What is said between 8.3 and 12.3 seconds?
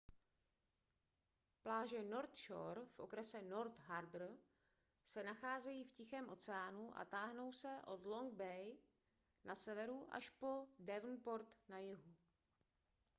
bay na severu až po devonport na jihu